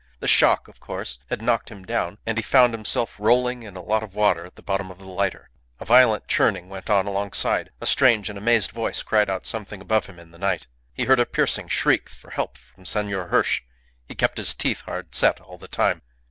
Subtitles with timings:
[0.19, 3.83] The shock, of course, had knocked him down, and he found himself rolling in a
[3.83, 5.51] lot of water at the bottom of the lighter.
[5.79, 10.07] A violent churning went on alongside; a strange and amazed voice cried out something above
[10.07, 10.65] him in the night.
[10.91, 13.61] He heard a piercing shriek for help from Senor Hirsch.
[14.07, 16.01] He kept his teeth hard set all the time.